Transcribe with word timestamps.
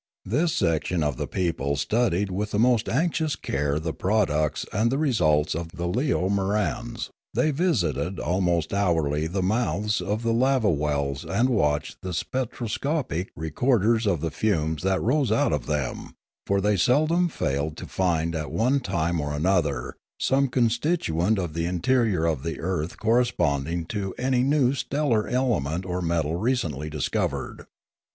This 0.25 0.51
section 0.53 1.03
of 1.03 1.17
the 1.17 1.27
people 1.27 1.75
studied 1.75 2.31
with 2.31 2.49
the 2.49 2.57
most 2.57 2.89
anxious 2.89 3.35
care 3.35 3.79
the 3.79 3.93
pro 3.93 4.25
ducts 4.25 4.65
and 4.73 4.91
the 4.91 4.97
results 4.97 5.53
of 5.53 5.67
the 5.73 5.87
leomorans; 5.87 7.11
they 7.35 7.51
visited 7.51 8.17
almost 8.17 8.73
hourly 8.73 9.27
the 9.27 9.43
mouths 9.43 10.01
of 10.01 10.23
the 10.23 10.33
lava 10.33 10.71
wells 10.71 11.23
and 11.23 11.49
watched 11.49 11.97
the 12.01 12.15
spectroscopic 12.15 13.29
recorders 13.35 14.07
of 14.07 14.21
the 14.21 14.31
fumes 14.31 14.81
that 14.81 14.99
rose 15.03 15.31
out 15.31 15.53
of 15.53 15.67
them; 15.67 16.15
for 16.47 16.59
they 16.61 16.77
seldom 16.77 17.29
failed 17.29 17.77
to 17.77 17.85
find 17.85 18.33
at 18.33 18.49
one 18.49 18.79
time 18.79 19.21
or 19.21 19.35
another 19.35 19.93
some 20.19 20.47
constituent 20.47 21.37
of 21.37 21.53
the 21.53 21.67
interior 21.67 22.25
of 22.25 22.41
the 22.41 22.59
earth 22.59 22.97
cor 22.97 23.17
responding 23.19 23.85
to 23.85 24.15
any 24.17 24.41
new 24.41 24.73
stellar 24.73 25.27
element 25.27 25.85
or 25.85 26.01
metal 26.01 26.37
recently 26.37 26.89
discovered. 26.89 27.67